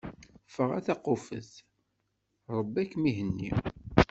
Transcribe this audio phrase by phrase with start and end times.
[0.47, 1.51] Ffeɣ a taqufet,
[2.57, 3.51] Ṛebbi ad kem-ihenni.